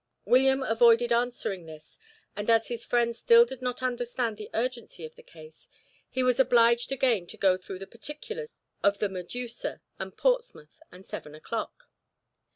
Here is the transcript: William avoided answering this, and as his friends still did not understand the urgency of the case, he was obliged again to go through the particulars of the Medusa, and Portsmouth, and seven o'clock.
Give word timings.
William 0.25 0.63
avoided 0.63 1.13
answering 1.13 1.67
this, 1.67 1.99
and 2.35 2.49
as 2.49 2.69
his 2.69 2.83
friends 2.83 3.19
still 3.19 3.45
did 3.45 3.61
not 3.61 3.83
understand 3.83 4.35
the 4.35 4.49
urgency 4.55 5.05
of 5.05 5.13
the 5.13 5.21
case, 5.21 5.67
he 6.09 6.23
was 6.23 6.39
obliged 6.39 6.91
again 6.91 7.27
to 7.27 7.37
go 7.37 7.55
through 7.55 7.77
the 7.77 7.85
particulars 7.85 8.49
of 8.81 8.97
the 8.97 9.09
Medusa, 9.09 9.79
and 9.99 10.17
Portsmouth, 10.17 10.81
and 10.91 11.05
seven 11.05 11.35
o'clock. 11.35 11.83